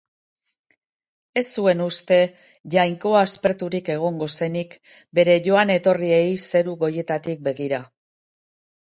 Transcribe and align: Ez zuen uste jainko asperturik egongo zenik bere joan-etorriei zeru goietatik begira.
Ez 1.41 1.43
zuen 1.61 1.83
uste 1.87 2.17
jainko 2.77 3.13
asperturik 3.21 3.93
egongo 3.99 4.31
zenik 4.39 4.77
bere 5.21 5.39
joan-etorriei 5.51 6.27
zeru 6.51 6.79
goietatik 6.87 7.49
begira. 7.53 7.87